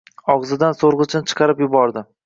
Og‘zidan 0.35 0.79
so‘rg‘ichni 0.79 1.23
chiqarib 1.33 1.63
yubordi. 1.67 2.09